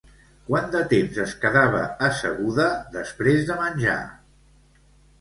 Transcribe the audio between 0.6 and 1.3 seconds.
de temps